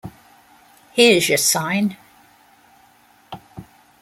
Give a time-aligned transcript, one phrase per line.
[0.93, 1.95] Here's your sign.